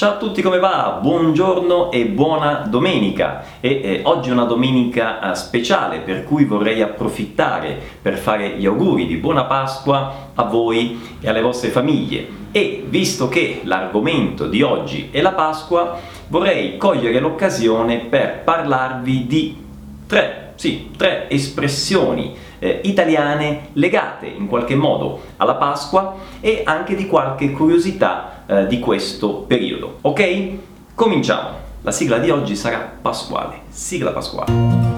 Ciao 0.00 0.12
a 0.12 0.16
tutti, 0.16 0.40
come 0.40 0.58
va? 0.58 0.98
Buongiorno 0.98 1.90
e 1.90 2.06
buona 2.06 2.64
domenica. 2.66 3.44
E 3.60 3.80
eh, 3.84 4.00
oggi 4.04 4.30
è 4.30 4.32
una 4.32 4.44
domenica 4.44 5.30
eh, 5.30 5.34
speciale 5.34 5.98
per 5.98 6.24
cui 6.24 6.46
vorrei 6.46 6.80
approfittare 6.80 7.78
per 8.00 8.16
fare 8.16 8.56
gli 8.56 8.64
auguri 8.64 9.04
di 9.06 9.16
buona 9.16 9.44
Pasqua 9.44 10.30
a 10.34 10.42
voi 10.44 11.18
e 11.20 11.28
alle 11.28 11.42
vostre 11.42 11.68
famiglie. 11.68 12.26
E 12.50 12.82
visto 12.88 13.28
che 13.28 13.60
l'argomento 13.64 14.46
di 14.46 14.62
oggi 14.62 15.10
è 15.10 15.20
la 15.20 15.32
Pasqua, 15.32 15.98
vorrei 16.28 16.78
cogliere 16.78 17.20
l'occasione 17.20 17.98
per 17.98 18.40
parlarvi 18.42 19.26
di 19.26 19.64
tre, 20.06 20.52
sì, 20.54 20.92
tre 20.96 21.28
espressioni 21.28 22.34
eh, 22.58 22.80
italiane 22.84 23.68
legate 23.74 24.28
in 24.28 24.46
qualche 24.46 24.76
modo 24.76 25.20
alla 25.36 25.56
Pasqua 25.56 26.14
e 26.40 26.62
anche 26.64 26.94
di 26.94 27.06
qualche 27.06 27.50
curiosità 27.50 28.39
eh, 28.50 28.66
di 28.66 28.80
questo 28.80 29.44
periodo. 29.46 29.98
Ok? 30.00 30.50
Cominciamo. 30.94 31.58
La 31.82 31.92
sigla 31.92 32.18
di 32.18 32.30
oggi 32.30 32.56
sarà 32.56 32.78
pasquale. 33.00 33.60
Sigla 33.68 34.10
pasquale. 34.10 34.88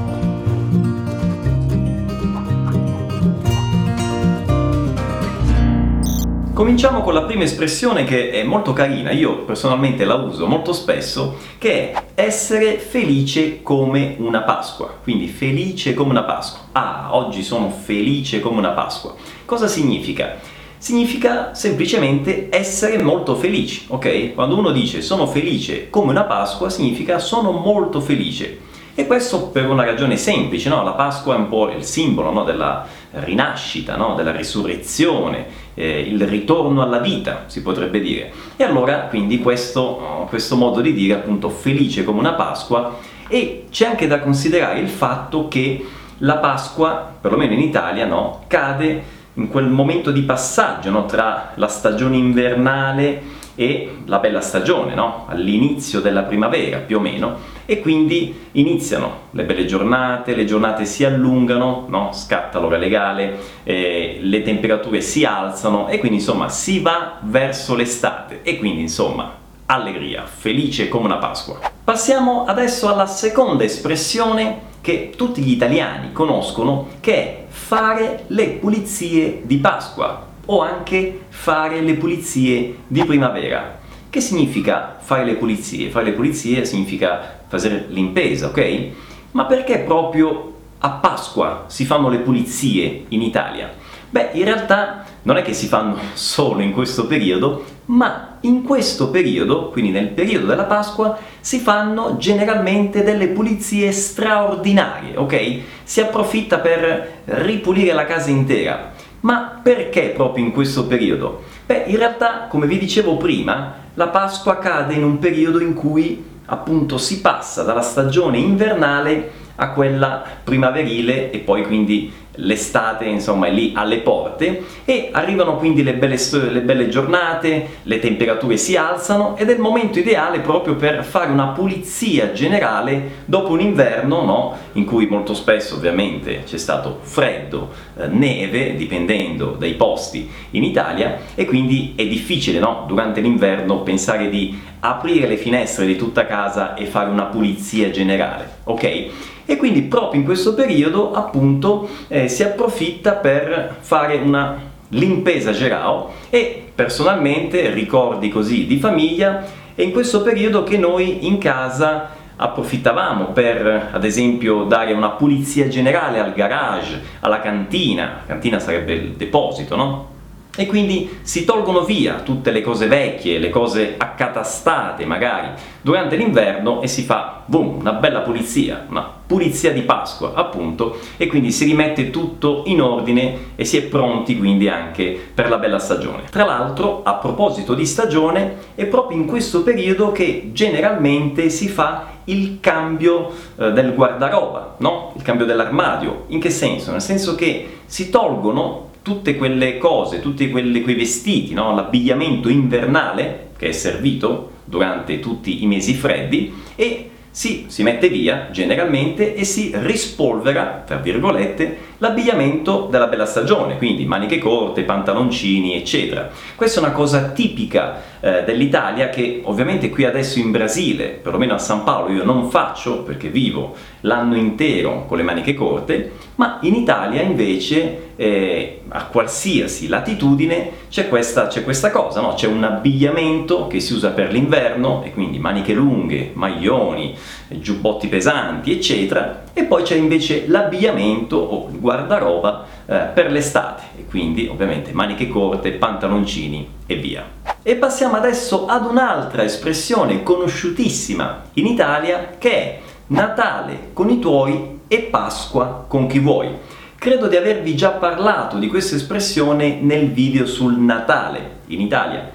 Cominciamo 6.54 7.02
con 7.02 7.12
la 7.12 7.24
prima 7.24 7.42
espressione 7.42 8.04
che 8.04 8.30
è 8.30 8.42
molto 8.42 8.72
carina, 8.72 9.10
io 9.10 9.38
personalmente 9.44 10.04
la 10.04 10.14
uso 10.14 10.46
molto 10.46 10.72
spesso, 10.72 11.36
che 11.58 11.90
è 11.90 12.02
essere 12.14 12.78
felice 12.78 13.62
come 13.62 14.16
una 14.18 14.42
Pasqua. 14.42 14.94
Quindi 15.02 15.26
felice 15.26 15.92
come 15.92 16.10
una 16.10 16.22
Pasqua. 16.22 16.60
Ah, 16.72 17.08
oggi 17.16 17.42
sono 17.42 17.68
felice 17.68 18.40
come 18.40 18.58
una 18.58 18.70
Pasqua. 18.70 19.14
Cosa 19.44 19.66
significa? 19.66 20.38
Significa 20.82 21.54
semplicemente 21.54 22.48
essere 22.50 23.00
molto 23.00 23.36
felici, 23.36 23.84
ok? 23.86 24.34
Quando 24.34 24.58
uno 24.58 24.72
dice 24.72 25.00
sono 25.00 25.28
felice 25.28 25.88
come 25.90 26.10
una 26.10 26.24
Pasqua, 26.24 26.70
significa 26.70 27.20
sono 27.20 27.52
molto 27.52 28.00
felice. 28.00 28.58
E 28.92 29.06
questo 29.06 29.46
per 29.50 29.68
una 29.68 29.84
ragione 29.84 30.16
semplice, 30.16 30.68
no? 30.68 30.82
La 30.82 30.94
Pasqua 30.94 31.36
è 31.36 31.38
un 31.38 31.46
po' 31.48 31.70
il 31.70 31.84
simbolo 31.84 32.32
no? 32.32 32.42
della 32.42 32.84
rinascita, 33.12 33.94
no? 33.94 34.16
della 34.16 34.32
risurrezione, 34.32 35.46
eh, 35.74 36.00
il 36.00 36.26
ritorno 36.26 36.82
alla 36.82 36.98
vita, 36.98 37.44
si 37.46 37.62
potrebbe 37.62 38.00
dire. 38.00 38.32
E 38.56 38.64
allora, 38.64 39.02
quindi, 39.02 39.38
questo, 39.38 40.26
questo 40.28 40.56
modo 40.56 40.80
di 40.80 40.92
dire, 40.92 41.14
appunto, 41.14 41.48
felice 41.48 42.02
come 42.02 42.18
una 42.18 42.32
Pasqua, 42.32 42.98
e 43.28 43.66
c'è 43.70 43.86
anche 43.86 44.08
da 44.08 44.18
considerare 44.18 44.80
il 44.80 44.88
fatto 44.88 45.46
che 45.46 45.86
la 46.18 46.38
Pasqua, 46.38 47.08
perlomeno 47.20 47.52
in 47.52 47.60
Italia, 47.60 48.04
cade 48.48 49.20
in 49.34 49.48
quel 49.48 49.66
momento 49.68 50.10
di 50.10 50.22
passaggio 50.22 50.90
no? 50.90 51.06
tra 51.06 51.52
la 51.54 51.68
stagione 51.68 52.16
invernale 52.16 53.40
e 53.54 53.98
la 54.06 54.18
bella 54.18 54.40
stagione, 54.40 54.94
no? 54.94 55.26
all'inizio 55.28 56.00
della 56.00 56.22
primavera 56.22 56.78
più 56.78 56.96
o 56.96 57.00
meno, 57.00 57.36
e 57.66 57.80
quindi 57.80 58.48
iniziano 58.52 59.28
le 59.30 59.44
belle 59.44 59.66
giornate, 59.66 60.34
le 60.34 60.44
giornate 60.44 60.84
si 60.84 61.04
allungano, 61.04 61.86
no? 61.88 62.10
scatta 62.12 62.58
l'ora 62.58 62.78
legale, 62.78 63.38
eh, 63.62 64.18
le 64.20 64.42
temperature 64.42 65.00
si 65.00 65.24
alzano 65.24 65.88
e 65.88 65.98
quindi 65.98 66.18
insomma 66.18 66.48
si 66.48 66.80
va 66.80 67.18
verso 67.22 67.74
l'estate 67.74 68.40
e 68.42 68.58
quindi 68.58 68.80
insomma 68.80 69.40
allegria, 69.66 70.24
felice 70.24 70.88
come 70.88 71.06
una 71.06 71.16
Pasqua. 71.16 71.58
Passiamo 71.84 72.44
adesso 72.44 72.88
alla 72.88 73.06
seconda 73.06 73.64
espressione 73.64 74.70
che 74.82 75.12
tutti 75.16 75.40
gli 75.40 75.52
italiani 75.52 76.12
conoscono, 76.12 76.88
che 77.00 77.14
è 77.14 77.44
fare 77.48 78.24
le 78.26 78.48
pulizie 78.60 79.40
di 79.44 79.56
Pasqua 79.56 80.26
o 80.44 80.60
anche 80.60 81.22
fare 81.28 81.80
le 81.80 81.94
pulizie 81.94 82.78
di 82.86 83.04
primavera. 83.04 83.78
Che 84.10 84.20
significa 84.20 84.98
fare 85.00 85.24
le 85.24 85.36
pulizie? 85.36 85.88
Fare 85.88 86.06
le 86.06 86.12
pulizie 86.12 86.66
significa 86.66 87.44
fare 87.46 87.86
l'impresa, 87.88 88.48
ok? 88.48 88.88
Ma 89.30 89.46
perché 89.46 89.78
proprio 89.78 90.52
a 90.78 90.90
Pasqua 90.90 91.64
si 91.68 91.86
fanno 91.86 92.08
le 92.08 92.18
pulizie 92.18 93.04
in 93.08 93.22
Italia? 93.22 93.72
Beh, 94.12 94.28
in 94.32 94.44
realtà 94.44 95.04
non 95.22 95.38
è 95.38 95.42
che 95.42 95.54
si 95.54 95.68
fanno 95.68 95.96
solo 96.12 96.60
in 96.60 96.72
questo 96.72 97.06
periodo, 97.06 97.64
ma 97.86 98.36
in 98.40 98.62
questo 98.62 99.08
periodo, 99.08 99.70
quindi 99.70 99.90
nel 99.90 100.08
periodo 100.08 100.44
della 100.44 100.64
Pasqua, 100.64 101.18
si 101.40 101.58
fanno 101.58 102.18
generalmente 102.18 103.04
delle 103.04 103.28
pulizie 103.28 103.90
straordinarie, 103.90 105.16
ok? 105.16 105.60
Si 105.84 106.02
approfitta 106.02 106.58
per 106.58 107.22
ripulire 107.24 107.94
la 107.94 108.04
casa 108.04 108.28
intera. 108.28 108.92
Ma 109.20 109.60
perché 109.62 110.12
proprio 110.14 110.44
in 110.44 110.52
questo 110.52 110.86
periodo? 110.86 111.44
Beh, 111.64 111.84
in 111.86 111.96
realtà, 111.96 112.48
come 112.50 112.66
vi 112.66 112.76
dicevo 112.76 113.16
prima, 113.16 113.76
la 113.94 114.08
Pasqua 114.08 114.58
cade 114.58 114.92
in 114.92 115.04
un 115.04 115.18
periodo 115.18 115.58
in 115.60 115.72
cui 115.72 116.22
appunto 116.44 116.98
si 116.98 117.22
passa 117.22 117.62
dalla 117.62 117.80
stagione 117.80 118.36
invernale 118.36 119.40
a 119.54 119.70
quella 119.70 120.22
primaverile 120.44 121.30
e 121.30 121.38
poi 121.38 121.64
quindi 121.64 122.12
l'estate 122.36 123.04
insomma 123.04 123.46
è 123.46 123.50
lì 123.50 123.72
alle 123.74 123.98
porte 123.98 124.64
e 124.84 125.10
arrivano 125.12 125.56
quindi 125.56 125.82
le 125.82 125.94
belle, 125.94 126.16
le 126.50 126.60
belle, 126.60 126.88
giornate, 126.88 127.78
le 127.82 127.98
temperature 127.98 128.56
si 128.56 128.76
alzano 128.76 129.36
ed 129.36 129.50
è 129.50 129.52
il 129.52 129.60
momento 129.60 129.98
ideale 129.98 130.40
proprio 130.40 130.76
per 130.76 131.04
fare 131.04 131.30
una 131.30 131.48
pulizia 131.48 132.32
generale 132.32 133.22
dopo 133.26 133.52
un 133.52 133.60
inverno 133.60 134.24
no? 134.24 134.56
in 134.72 134.84
cui 134.84 135.06
molto 135.06 135.34
spesso 135.34 135.74
ovviamente 135.74 136.44
c'è 136.44 136.58
stato 136.58 137.00
freddo, 137.02 137.70
eh, 137.98 138.06
neve, 138.06 138.74
dipendendo 138.76 139.56
dai 139.58 139.74
posti 139.74 140.28
in 140.50 140.64
Italia 140.64 141.18
e 141.34 141.44
quindi 141.44 141.92
è 141.96 142.06
difficile 142.06 142.58
no? 142.58 142.84
durante 142.86 143.20
l'inverno 143.20 143.80
pensare 143.80 144.28
di 144.30 144.58
aprire 144.80 145.28
le 145.28 145.36
finestre 145.36 145.86
di 145.86 145.96
tutta 145.96 146.26
casa 146.26 146.74
e 146.74 146.86
fare 146.86 147.10
una 147.10 147.24
pulizia 147.24 147.90
generale, 147.90 148.48
ok? 148.64 149.10
e 149.44 149.56
quindi 149.56 149.82
proprio 149.82 150.20
in 150.20 150.26
questo 150.26 150.54
periodo 150.54 151.12
appunto 151.12 151.88
eh, 152.08 152.21
si 152.28 152.42
approfitta 152.42 153.12
per 153.12 153.76
fare 153.80 154.16
una 154.16 154.70
limpesa 154.88 155.52
gerao 155.52 156.12
e 156.30 156.70
personalmente 156.74 157.70
ricordi 157.70 158.28
così 158.28 158.66
di 158.66 158.78
famiglia 158.78 159.44
è 159.74 159.82
in 159.82 159.92
questo 159.92 160.22
periodo 160.22 160.64
che 160.64 160.76
noi 160.76 161.26
in 161.26 161.38
casa 161.38 162.10
approfittavamo 162.36 163.26
per 163.26 163.88
ad 163.92 164.04
esempio 164.04 164.64
dare 164.64 164.92
una 164.92 165.10
pulizia 165.10 165.68
generale 165.68 166.18
al 166.18 166.32
garage, 166.34 167.00
alla 167.20 167.40
cantina, 167.40 168.16
la 168.20 168.26
cantina 168.26 168.58
sarebbe 168.58 168.92
il 168.92 169.12
deposito, 169.12 169.76
no? 169.76 170.11
E 170.54 170.66
quindi 170.66 171.20
si 171.22 171.46
tolgono 171.46 171.80
via 171.84 172.20
tutte 172.20 172.50
le 172.50 172.60
cose 172.60 172.86
vecchie, 172.86 173.38
le 173.38 173.48
cose 173.48 173.94
accatastate 173.96 175.06
magari 175.06 175.48
durante 175.80 176.16
l'inverno 176.16 176.82
e 176.82 176.88
si 176.88 177.04
fa, 177.04 177.42
boom, 177.46 177.78
una 177.78 177.92
bella 177.92 178.20
pulizia, 178.20 178.84
una 178.86 179.20
pulizia 179.26 179.72
di 179.72 179.80
Pasqua 179.80 180.34
appunto 180.34 180.98
e 181.16 181.26
quindi 181.26 181.52
si 181.52 181.64
rimette 181.64 182.10
tutto 182.10 182.64
in 182.66 182.82
ordine 182.82 183.52
e 183.56 183.64
si 183.64 183.78
è 183.78 183.82
pronti 183.84 184.36
quindi 184.36 184.68
anche 184.68 185.18
per 185.32 185.48
la 185.48 185.56
bella 185.56 185.78
stagione. 185.78 186.24
Tra 186.30 186.44
l'altro, 186.44 187.00
a 187.02 187.14
proposito 187.14 187.72
di 187.72 187.86
stagione, 187.86 188.56
è 188.74 188.84
proprio 188.84 189.16
in 189.16 189.24
questo 189.24 189.62
periodo 189.62 190.12
che 190.12 190.50
generalmente 190.52 191.48
si 191.48 191.68
fa 191.68 192.08
il 192.24 192.58
cambio 192.60 193.30
eh, 193.56 193.72
del 193.72 193.94
guardaroba, 193.94 194.74
no? 194.78 195.14
Il 195.16 195.22
cambio 195.22 195.46
dell'armadio. 195.46 196.24
In 196.28 196.40
che 196.40 196.50
senso? 196.50 196.90
Nel 196.90 197.00
senso 197.00 197.34
che 197.34 197.78
si 197.86 198.10
tolgono 198.10 198.90
tutte 199.02 199.36
quelle 199.36 199.78
cose, 199.78 200.20
tutti 200.20 200.48
quei 200.50 200.94
vestiti, 200.94 201.54
no? 201.54 201.74
l'abbigliamento 201.74 202.48
invernale 202.48 203.50
che 203.58 203.68
è 203.68 203.72
servito 203.72 204.50
durante 204.64 205.18
tutti 205.18 205.62
i 205.62 205.66
mesi 205.66 205.94
freddi 205.94 206.52
e 206.76 207.10
si, 207.32 207.64
si 207.68 207.82
mette 207.82 208.10
via 208.10 208.48
generalmente 208.52 209.34
e 209.34 209.44
si 209.44 209.72
rispolvera, 209.74 210.82
tra 210.86 210.96
virgolette, 210.96 211.78
l'abbigliamento 211.96 212.88
della 212.90 213.06
bella 213.06 213.24
stagione, 213.24 213.78
quindi 213.78 214.04
maniche 214.04 214.36
corte, 214.36 214.82
pantaloncini, 214.82 215.74
eccetera. 215.74 216.28
Questa 216.54 216.80
è 216.80 216.82
una 216.82 216.92
cosa 216.92 217.30
tipica 217.30 218.02
eh, 218.20 218.44
dell'Italia 218.44 219.08
che 219.08 219.40
ovviamente 219.44 219.88
qui 219.88 220.04
adesso 220.04 220.38
in 220.38 220.50
Brasile, 220.50 221.08
perlomeno 221.08 221.54
a 221.54 221.58
San 221.58 221.84
Paolo, 221.84 222.12
io 222.12 222.22
non 222.22 222.50
faccio 222.50 223.02
perché 223.02 223.28
vivo 223.28 223.74
l'anno 224.00 224.36
intero 224.36 225.06
con 225.06 225.16
le 225.16 225.22
maniche 225.22 225.54
corte, 225.54 226.12
ma 226.34 226.58
in 226.62 226.74
Italia 226.74 227.22
invece 227.22 228.11
eh, 228.22 228.82
a 228.90 229.06
qualsiasi 229.06 229.88
latitudine 229.88 230.70
c'è 230.88 231.08
questa, 231.08 231.48
c'è 231.48 231.64
questa 231.64 231.90
cosa, 231.90 232.20
no? 232.20 232.34
c'è 232.34 232.46
un 232.46 232.62
abbigliamento 232.62 233.66
che 233.66 233.80
si 233.80 233.94
usa 233.94 234.10
per 234.10 234.30
l'inverno 234.30 235.02
e 235.02 235.12
quindi 235.12 235.40
maniche 235.40 235.72
lunghe, 235.72 236.30
maglioni, 236.34 237.16
giubbotti 237.48 238.06
pesanti, 238.06 238.70
eccetera, 238.70 239.42
e 239.52 239.64
poi 239.64 239.82
c'è 239.82 239.96
invece 239.96 240.44
l'abbigliamento 240.46 241.36
o 241.36 241.68
il 241.72 241.80
guardaroba 241.80 242.64
eh, 242.86 242.96
per 243.12 243.32
l'estate 243.32 243.82
e 243.98 244.04
quindi 244.06 244.46
ovviamente 244.46 244.92
maniche 244.92 245.26
corte, 245.28 245.72
pantaloncini 245.72 246.68
e 246.86 246.94
via. 246.94 247.24
E 247.60 247.74
passiamo 247.74 248.14
adesso 248.14 248.66
ad 248.66 248.86
un'altra 248.86 249.42
espressione 249.42 250.22
conosciutissima 250.22 251.42
in 251.54 251.66
Italia 251.66 252.36
che 252.38 252.52
è 252.52 252.78
Natale 253.08 253.90
con 253.92 254.10
i 254.10 254.20
tuoi 254.20 254.78
e 254.86 254.98
Pasqua 255.00 255.86
con 255.88 256.06
chi 256.06 256.20
vuoi. 256.20 256.80
Credo 257.02 257.26
di 257.26 257.34
avervi 257.34 257.74
già 257.74 257.88
parlato 257.88 258.58
di 258.58 258.68
questa 258.68 258.94
espressione 258.94 259.80
nel 259.80 260.12
video 260.12 260.46
sul 260.46 260.78
Natale 260.78 261.56
in 261.66 261.80
Italia. 261.80 262.30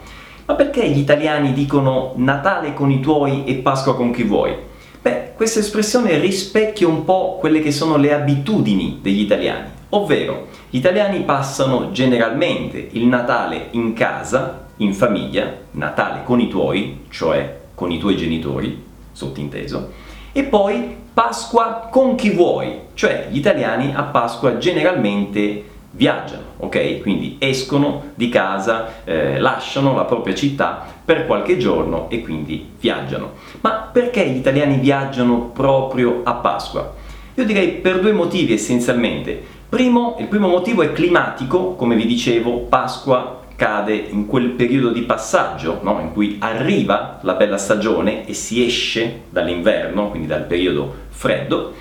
Ma 0.45 0.55
perché 0.55 0.89
gli 0.89 0.97
italiani 0.97 1.53
dicono 1.53 2.11
Natale 2.17 2.73
con 2.73 2.91
i 2.91 2.99
tuoi 2.99 3.45
e 3.45 3.53
Pasqua 3.55 3.95
con 3.95 4.11
chi 4.11 4.23
vuoi? 4.23 4.53
Beh, 5.01 5.31
questa 5.37 5.59
espressione 5.59 6.19
rispecchia 6.19 6.85
un 6.85 7.05
po' 7.05 7.37
quelle 7.39 7.61
che 7.61 7.71
sono 7.71 7.95
le 7.95 8.13
abitudini 8.13 8.99
degli 9.01 9.21
italiani, 9.21 9.69
ovvero 9.91 10.47
gli 10.69 10.75
italiani 10.79 11.21
passano 11.21 11.91
generalmente 11.93 12.89
il 12.91 13.05
Natale 13.05 13.67
in 13.71 13.93
casa, 13.93 14.67
in 14.75 14.93
famiglia, 14.93 15.49
Natale 15.71 16.23
con 16.25 16.41
i 16.41 16.49
tuoi, 16.49 17.05
cioè 17.07 17.57
con 17.73 17.89
i 17.89 17.99
tuoi 17.99 18.17
genitori, 18.17 18.83
sottinteso, 19.13 19.91
e 20.37 20.43
poi 20.43 20.95
Pasqua 21.15 21.87
con 21.89 22.13
chi 22.13 22.29
vuoi, 22.29 22.81
cioè 22.93 23.27
gli 23.31 23.37
italiani 23.37 23.93
a 23.95 24.03
Pasqua 24.03 24.59
generalmente 24.59 25.63
viaggiano, 25.89 26.43
ok? 26.57 27.01
Quindi 27.01 27.37
escono 27.39 28.11
di 28.13 28.29
casa, 28.29 29.03
eh, 29.03 29.39
lasciano 29.39 29.95
la 29.95 30.03
propria 30.05 30.35
città 30.35 30.85
per 31.03 31.25
qualche 31.25 31.57
giorno 31.57 32.07
e 32.11 32.21
quindi 32.21 32.69
viaggiano. 32.79 33.31
Ma 33.61 33.89
perché 33.91 34.27
gli 34.27 34.37
italiani 34.37 34.77
viaggiano 34.77 35.49
proprio 35.51 36.21
a 36.23 36.33
Pasqua? 36.33 36.93
Io 37.33 37.43
direi 37.43 37.69
per 37.69 37.99
due 37.99 38.11
motivi 38.11 38.53
essenzialmente. 38.53 39.43
Primo, 39.67 40.17
il 40.19 40.27
primo 40.27 40.47
motivo 40.47 40.83
è 40.83 40.91
climatico, 40.91 41.73
come 41.73 41.95
vi 41.95 42.05
dicevo, 42.05 42.59
Pasqua 42.59 43.41
cade 43.57 43.93
in 43.95 44.27
quel 44.27 44.51
periodo 44.51 44.91
di 44.91 45.01
passaggio 45.01 45.79
no? 45.81 45.99
in 45.99 46.13
cui 46.13 46.37
arriva 46.39 47.17
la 47.23 47.33
bella 47.33 47.57
stagione 47.57 48.25
e 48.25 48.33
si 48.33 48.63
esce 48.63 49.23
dall'inverno, 49.29 50.09
quindi 50.09 50.27
dal 50.27 50.43
periodo 50.43 50.93
freddo. 51.09 51.73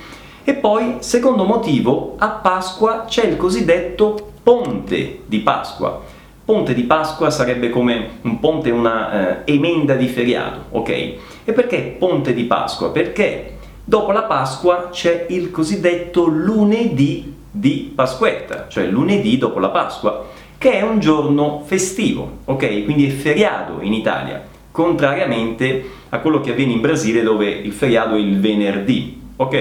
E 0.43 0.55
poi, 0.55 0.97
secondo 1.01 1.45
motivo, 1.45 2.15
a 2.19 2.29
Pasqua 2.29 3.05
c'è 3.07 3.27
il 3.27 3.37
cosiddetto 3.37 4.33
ponte 4.43 5.21
di 5.27 5.41
Pasqua. 5.41 6.01
Ponte 6.45 6.73
di 6.73 6.85
Pasqua 6.85 7.31
sarebbe 7.31 7.69
come 7.69 8.19
un 8.23 8.41
ponte, 8.41 8.71
una 8.71 9.45
eh, 9.45 9.53
emenda 9.53 9.95
di 9.95 10.07
feriato, 10.07 10.67
ok? 10.71 10.89
E 10.89 11.53
perché 11.53 11.97
ponte 11.99 12.33
di 12.33 12.45
Pasqua? 12.45 12.91
Perché 12.91 13.59
dopo 13.85 14.13
la 14.13 14.23
Pasqua 14.23 14.89
c'è 14.91 15.27
il 15.29 15.51
cosiddetto 15.51 16.25
lunedì 16.25 17.35
di 17.51 17.93
Pasquetta, 17.95 18.67
cioè 18.69 18.87
lunedì 18.87 19.37
dopo 19.37 19.59
la 19.59 19.71
Pasqua 19.71 20.25
che 20.59 20.73
è 20.73 20.83
un 20.83 20.99
giorno 20.99 21.63
festivo, 21.65 22.39
ok? 22.45 22.85
Quindi 22.85 23.07
è 23.07 23.11
feriato 23.11 23.79
in 23.81 23.93
Italia, 23.93 24.43
contrariamente 24.71 25.85
a 26.09 26.19
quello 26.19 26.41
che 26.41 26.51
avviene 26.51 26.73
in 26.73 26.81
Brasile 26.81 27.23
dove 27.23 27.49
il 27.49 27.73
feriato 27.73 28.15
è 28.15 28.19
il 28.19 28.41
venerdì, 28.41 29.21
ok? 29.37 29.55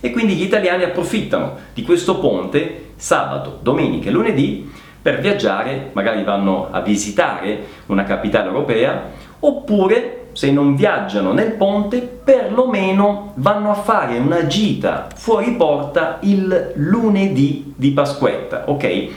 E 0.00 0.10
quindi 0.10 0.34
gli 0.34 0.42
italiani 0.42 0.84
approfittano 0.84 1.56
di 1.74 1.82
questo 1.82 2.18
ponte 2.18 2.84
sabato, 2.96 3.58
domenica 3.62 4.08
e 4.08 4.12
lunedì 4.12 4.70
per 5.00 5.20
viaggiare, 5.20 5.90
magari 5.92 6.22
vanno 6.24 6.68
a 6.70 6.80
visitare 6.80 7.64
una 7.86 8.04
capitale 8.04 8.48
europea, 8.48 9.10
oppure 9.40 10.28
se 10.32 10.50
non 10.50 10.74
viaggiano 10.74 11.32
nel 11.32 11.52
ponte, 11.52 12.00
perlomeno 12.00 13.32
vanno 13.36 13.70
a 13.70 13.74
fare 13.74 14.18
una 14.18 14.46
gita 14.46 15.06
fuori 15.14 15.52
porta 15.52 16.18
il 16.22 16.72
lunedì 16.74 17.72
di 17.74 17.90
Pasquetta, 17.92 18.64
ok? 18.66 19.08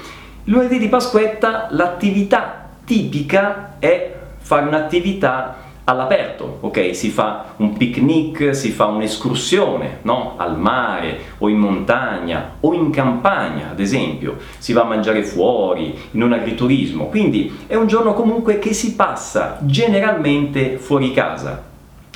Lunedì 0.49 0.79
di 0.79 0.87
Pasquetta 0.87 1.67
l'attività 1.69 2.69
tipica 2.83 3.75
è 3.77 4.15
fare 4.39 4.65
un'attività 4.65 5.57
all'aperto, 5.83 6.57
ok? 6.61 6.95
Si 6.95 7.09
fa 7.09 7.53
un 7.57 7.73
picnic, 7.73 8.55
si 8.55 8.71
fa 8.71 8.85
un'escursione, 8.85 9.99
no? 10.01 10.33
Al 10.37 10.57
mare 10.57 11.19
o 11.37 11.49
in 11.49 11.57
montagna 11.59 12.55
o 12.61 12.73
in 12.73 12.89
campagna, 12.89 13.69
ad 13.69 13.79
esempio, 13.79 14.37
si 14.57 14.73
va 14.73 14.81
a 14.81 14.85
mangiare 14.85 15.23
fuori, 15.23 15.95
in 16.13 16.23
un 16.23 16.33
agriturismo, 16.33 17.09
quindi 17.09 17.55
è 17.67 17.75
un 17.75 17.85
giorno 17.85 18.15
comunque 18.15 18.57
che 18.57 18.73
si 18.73 18.95
passa 18.95 19.59
generalmente 19.61 20.77
fuori 20.77 21.13
casa. 21.13 21.61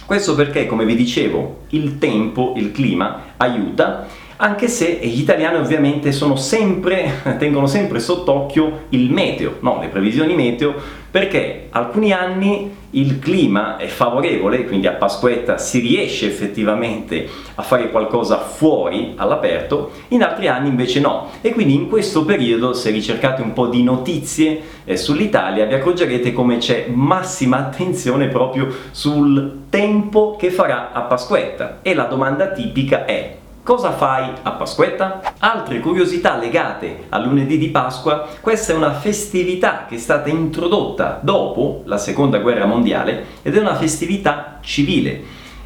Questo 0.08 0.34
perché, 0.34 0.66
come 0.66 0.86
vi 0.86 0.96
dicevo, 0.96 1.66
il 1.70 2.00
tempo, 2.00 2.54
il 2.58 2.72
clima 2.72 3.22
aiuta 3.38 4.08
anche 4.38 4.68
se 4.68 5.00
gli 5.02 5.20
italiani 5.20 5.58
ovviamente 5.58 6.12
sempre, 6.12 7.22
tengono 7.38 7.68
sempre 7.68 8.00
sott'occhio 8.00 8.84
il 8.90 9.12
meteo, 9.12 9.58
no, 9.60 9.80
le 9.82 9.88
previsioni 9.88 10.34
meteo, 10.36 10.74
perché 11.10 11.68
alcuni 11.70 12.12
anni 12.12 12.82
il 12.92 13.20
clima 13.20 13.78
è 13.78 13.88
favorevole, 13.88 14.66
quindi 14.66 14.88
a 14.88 14.94
Pasquetta 14.94 15.58
si 15.58 15.80
riesce 15.80 16.26
effettivamente 16.28 17.28
a 17.56 17.62
fare 17.62 17.90
qualcosa 17.92 18.40
fuori 18.40 19.14
all'aperto, 19.16 19.92
in 20.10 20.24
altri 20.24 20.48
anni 20.48 20.70
invece 20.70 21.00
no. 21.00 21.30
E 21.42 21.52
quindi 21.52 21.76
in 21.76 21.88
questo 21.88 22.26
periodo, 22.26 22.74
se 22.74 22.90
ricercate 22.90 23.42
un 23.42 23.54
po' 23.54 23.68
di 23.68 23.84
notizie 23.84 24.62
eh, 24.86 24.98
sull'Italia, 24.98 25.66
vi 25.66 25.74
accorgerete 25.76 26.34
come 26.34 26.58
c'è 26.58 26.88
massima 26.88 27.58
attenzione 27.58 28.28
proprio 28.28 28.68
sul 28.92 29.66
tempo 29.70 30.36
che 30.36 30.50
farà 30.50 30.92
a 30.94 31.02
Pasquetta. 31.02 31.80
E 31.82 31.94
la 31.94 32.06
domanda 32.06 32.48
tipica 32.48 33.06
è 33.06 33.38
Cosa 33.64 33.94
fai 33.94 34.30
a 34.42 34.52
Pasquetta? 34.52 35.22
Altre 35.40 35.80
curiosità 35.80 36.36
legate 36.36 37.06
al 37.08 37.24
lunedì 37.24 37.58
di 37.58 37.70
Pasqua, 37.70 38.28
questa 38.42 38.74
è 38.74 38.76
una 38.76 38.92
festività 38.92 39.86
che 39.88 39.96
è 39.96 40.00
stata 40.00 40.28
introdotta 40.28 41.22
dopo 41.24 41.82
la 41.86 41.98
seconda 41.98 42.40
guerra 42.40 42.66
mondiale 42.66 43.26
ed 43.42 43.56
è 43.56 43.62
una 43.62 43.76
festività 43.76 44.58
civile. 44.60 45.24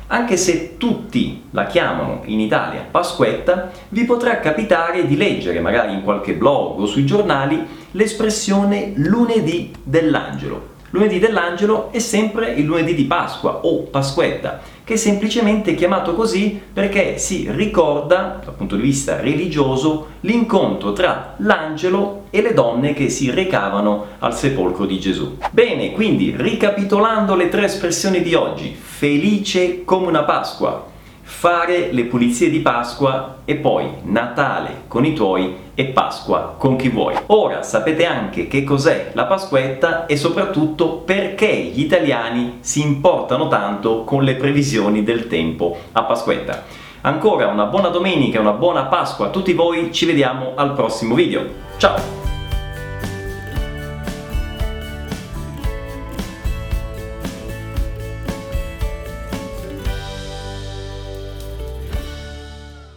Anche 0.10 0.38
se 0.38 0.78
tutti 0.78 1.46
la 1.50 1.66
chiamano 1.66 2.22
in 2.26 2.40
Italia 2.40 2.86
Pasquetta, 2.90 3.72
vi 3.90 4.06
potrà 4.06 4.40
capitare 4.42 5.08
di 5.08 5.18
leggere 5.18 5.60
magari 5.60 5.94
in 5.94 6.04
qualche 6.04 6.36
blog 6.36 6.80
o 6.80 6.86
sui 6.86 7.04
giornali 7.04 7.66
l'espressione 7.94 8.94
lunedì 8.96 9.74
dell'angelo. 9.82 10.76
Lunedì 10.92 11.20
dell'angelo 11.20 11.92
è 11.92 12.00
sempre 12.00 12.52
il 12.52 12.64
lunedì 12.64 12.96
di 12.96 13.04
Pasqua 13.04 13.60
o 13.64 13.84
Pasquetta, 13.84 14.62
che 14.86 14.94
è 14.94 14.98
semplicemente 14.98 15.76
chiamato 15.76 16.16
così 16.16 16.62
perché 16.72 17.18
si 17.18 17.50
ricorda, 17.52 18.40
dal 18.44 18.54
punto 18.54 18.78
di 18.78 18.84
vista 18.84 19.20
religioso, 19.20 20.08
l'incontro 20.22 20.94
tra 20.94 21.34
l'angelo 21.40 22.28
e 22.30 22.42
le 22.42 22.54
donne 22.54 22.94
che 22.94 23.10
si 23.10 23.30
recavano 23.30 24.06
al 24.20 24.34
sepolcro 24.34 24.86
di 24.86 24.98
Gesù. 24.98 25.38
Bene, 25.52 25.92
quindi 25.92 26.34
ricapitolando 26.38 27.36
le 27.36 27.50
tre 27.50 27.66
espressioni 27.66 28.22
di 28.22 28.34
oggi, 28.34 28.74
felice 28.74 29.84
come 29.84 30.08
una 30.08 30.24
Pasqua, 30.24 30.96
fare 31.30 31.92
le 31.92 32.06
pulizie 32.06 32.50
di 32.50 32.62
Pasqua 32.62 33.40
e 33.44 33.56
poi 33.56 33.86
Natale 34.04 34.84
con 34.88 35.04
i 35.04 35.14
tuoi 35.14 35.56
e 35.76 35.86
Pasqua 35.88 36.56
con 36.58 36.78
chi 36.78 36.88
vuoi. 36.88 37.16
Ora 37.28 37.64
sapete 37.64 38.06
anche 38.06 38.48
che 38.48 38.64
cos'è 38.64 39.12
la 39.14 39.26
Pasquetta 39.26 40.06
e 40.06 40.16
soprattutto 40.16 41.04
perché 41.06 41.54
gli 41.54 41.82
italiani 41.82 42.60
si 42.62 42.82
importano 42.82 43.50
tanto 43.50 44.06
con 44.06 44.24
le 44.24 44.36
previsioni 44.36 45.04
del 45.04 45.28
tempo 45.28 45.78
a 45.92 46.04
Pasquetta. 46.04 46.64
Ancora 47.02 47.48
una 47.48 47.66
buona 47.66 47.90
domenica 47.90 48.40
una 48.40 48.54
buona 48.54 48.86
Pasqua 48.86 49.28
a 49.28 49.30
tutti 49.30 49.52
voi, 49.52 49.92
ci 49.92 50.06
vediamo 50.06 50.54
al 50.56 50.74
prossimo 50.74 51.14
video. 51.14 51.44
Ciao! 51.78 52.17